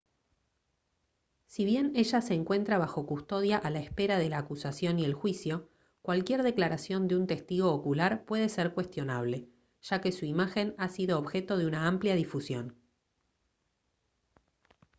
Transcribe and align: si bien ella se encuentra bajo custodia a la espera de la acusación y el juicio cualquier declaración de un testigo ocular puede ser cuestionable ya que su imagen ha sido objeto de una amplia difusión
si 1.45 1.63
bien 1.63 1.91
ella 1.95 2.21
se 2.23 2.33
encuentra 2.33 2.79
bajo 2.79 3.05
custodia 3.05 3.59
a 3.59 3.69
la 3.69 3.79
espera 3.81 4.17
de 4.17 4.29
la 4.29 4.39
acusación 4.39 4.97
y 4.97 5.05
el 5.05 5.13
juicio 5.13 5.69
cualquier 6.01 6.41
declaración 6.41 7.07
de 7.07 7.17
un 7.17 7.27
testigo 7.27 7.71
ocular 7.71 8.25
puede 8.25 8.49
ser 8.49 8.73
cuestionable 8.73 9.47
ya 9.79 10.01
que 10.01 10.11
su 10.11 10.25
imagen 10.25 10.73
ha 10.79 10.89
sido 10.89 11.19
objeto 11.19 11.55
de 11.55 11.67
una 11.67 11.87
amplia 11.87 12.15
difusión 12.15 12.75